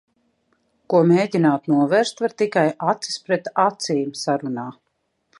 [0.93, 2.63] Ko mēģināt novērst var tikai
[2.93, 4.65] "acis pret acīm" sarunā.